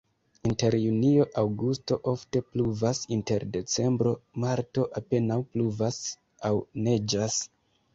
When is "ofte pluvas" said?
2.13-3.03